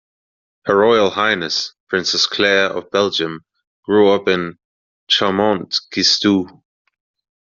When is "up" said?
4.11-4.27